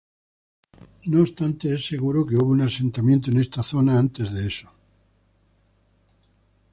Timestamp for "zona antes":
3.61-4.33